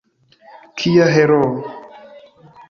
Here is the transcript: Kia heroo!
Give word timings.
Kia 0.81 1.05
heroo! 1.17 1.53